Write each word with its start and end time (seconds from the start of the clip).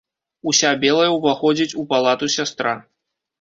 Уся 0.51 0.71
белая 0.83 1.09
ўваходзіць 1.17 1.77
у 1.83 1.85
палату 1.93 2.31
сястра. 2.37 2.73